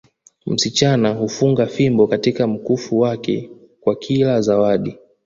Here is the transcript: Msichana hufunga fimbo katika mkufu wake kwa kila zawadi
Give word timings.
Msichana 0.45 1.09
hufunga 1.09 1.65
fimbo 1.67 2.07
katika 2.07 2.47
mkufu 2.47 2.99
wake 2.99 3.49
kwa 3.81 3.95
kila 3.95 4.41
zawadi 4.41 4.97